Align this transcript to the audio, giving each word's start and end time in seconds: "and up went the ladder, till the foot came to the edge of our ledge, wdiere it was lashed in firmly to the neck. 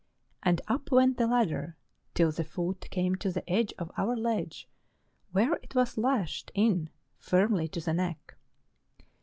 "and 0.41 0.61
up 0.67 0.89
went 0.89 1.17
the 1.19 1.27
ladder, 1.27 1.77
till 2.15 2.31
the 2.31 2.43
foot 2.43 2.87
came 2.89 3.13
to 3.15 3.31
the 3.31 3.47
edge 3.47 3.71
of 3.77 3.91
our 3.99 4.15
ledge, 4.17 4.67
wdiere 5.31 5.59
it 5.61 5.75
was 5.75 5.95
lashed 5.95 6.49
in 6.55 6.89
firmly 7.19 7.67
to 7.67 7.79
the 7.79 7.93
neck. 7.93 8.35